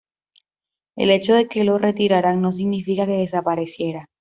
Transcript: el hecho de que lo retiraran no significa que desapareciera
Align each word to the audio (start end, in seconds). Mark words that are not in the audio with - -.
el 0.95 1.11
hecho 1.11 1.35
de 1.35 1.47
que 1.47 1.63
lo 1.63 1.77
retiraran 1.77 2.41
no 2.41 2.51
significa 2.51 3.05
que 3.05 3.19
desapareciera 3.19 4.07